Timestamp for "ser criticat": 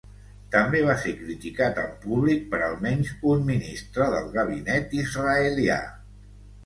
1.01-1.77